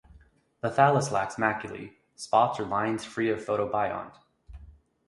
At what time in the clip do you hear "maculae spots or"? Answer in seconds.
1.35-2.65